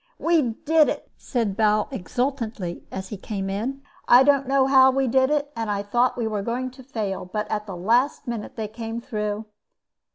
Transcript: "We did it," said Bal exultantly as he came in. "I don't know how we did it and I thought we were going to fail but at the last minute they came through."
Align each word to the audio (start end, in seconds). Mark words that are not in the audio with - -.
"We 0.17 0.41
did 0.65 0.89
it," 0.89 1.11
said 1.15 1.55
Bal 1.55 1.87
exultantly 1.91 2.87
as 2.91 3.09
he 3.09 3.17
came 3.17 3.51
in. 3.51 3.83
"I 4.07 4.23
don't 4.23 4.47
know 4.47 4.65
how 4.65 4.89
we 4.89 5.07
did 5.07 5.29
it 5.29 5.51
and 5.55 5.69
I 5.69 5.83
thought 5.83 6.17
we 6.17 6.25
were 6.25 6.41
going 6.41 6.71
to 6.71 6.81
fail 6.83 7.23
but 7.23 7.47
at 7.51 7.67
the 7.67 7.75
last 7.77 8.27
minute 8.27 8.55
they 8.55 8.67
came 8.67 8.99
through." 8.99 9.45